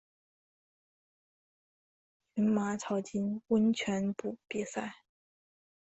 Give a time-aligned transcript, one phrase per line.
[2.33, 5.03] 群马草津温泉部比赛。